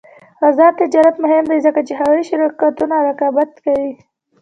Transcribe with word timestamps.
آزاد 0.47 0.73
تجارت 0.81 1.15
مهم 1.23 1.45
دی 1.51 1.57
ځکه 1.65 1.79
چې 1.87 1.93
هوايي 1.99 2.23
شرکتونه 2.29 2.95
رقابت 3.07 3.51
کوي. 3.65 3.91